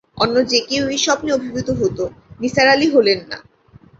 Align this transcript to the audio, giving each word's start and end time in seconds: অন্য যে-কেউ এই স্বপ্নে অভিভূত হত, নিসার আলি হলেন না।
অন্য 0.17 0.35
যে-কেউ 0.45 0.83
এই 0.87 0.97
স্বপ্নে 0.97 1.31
অভিভূত 1.33 1.67
হত, 1.71 1.97
নিসার 2.39 2.67
আলি 2.67 2.87
হলেন 2.89 3.19
না। 3.29 3.37